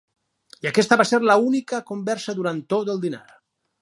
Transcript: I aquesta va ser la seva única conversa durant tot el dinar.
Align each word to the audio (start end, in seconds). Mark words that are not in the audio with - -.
I 0.65 0.67
aquesta 0.69 0.97
va 1.01 1.05
ser 1.09 1.19
la 1.29 1.35
seva 1.37 1.47
única 1.51 1.81
conversa 1.91 2.35
durant 2.41 2.63
tot 2.75 2.91
el 2.95 3.05
dinar. 3.05 3.23